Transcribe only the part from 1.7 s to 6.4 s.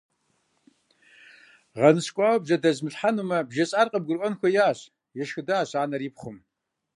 ГъэныщкӀуауэ бжьэдэзмылъхьэнумэ, бжесӀар къыбгурыӀуэн хуеящ,– ешхыдащ анэр и пхъум.